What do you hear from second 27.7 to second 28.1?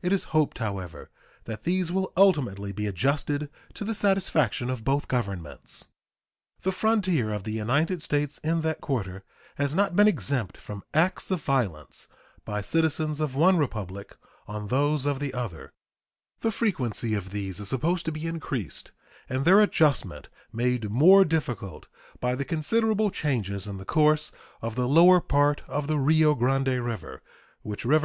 the two countries.